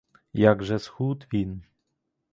Як 0.43 0.63
же 0.63 0.79
схуд 0.79 1.27
він! 1.33 1.63